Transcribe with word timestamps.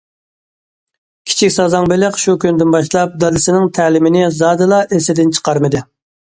كىچىك 1.31 1.51
سازاڭ 1.55 1.89
بېلىق 1.91 2.17
شۇ 2.21 2.35
كۈندىن 2.45 2.71
باشلاپ 2.77 3.13
دادىسىنىڭ 3.25 3.69
تەلىمىنى 3.77 4.25
زادىلا 4.39 4.81
ئېسىدىن 4.99 5.37
چىقارمىدى. 5.39 5.85